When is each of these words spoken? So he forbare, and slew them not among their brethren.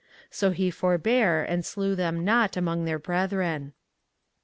So 0.31 0.49
he 0.49 0.71
forbare, 0.71 1.43
and 1.43 1.63
slew 1.63 1.93
them 1.93 2.25
not 2.25 2.57
among 2.57 2.85
their 2.85 2.97
brethren. 2.97 3.73